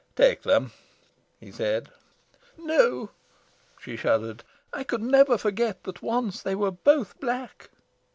"Take 0.15 0.41
them," 0.41 0.71
he 1.39 1.51
said. 1.51 1.91
"No," 2.57 3.11
she 3.79 3.95
shuddered. 3.95 4.43
"I 4.73 4.83
could 4.83 5.03
never 5.03 5.37
forget 5.37 5.83
that 5.83 6.01
once 6.01 6.41
they 6.41 6.55
were 6.55 6.71
both 6.71 7.19
black." 7.19 7.69